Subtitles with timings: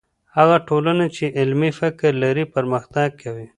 [0.37, 3.47] هغه ټولنه چې علمي فکر لري، پرمختګ کوي.